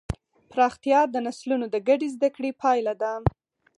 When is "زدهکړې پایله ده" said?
2.15-3.13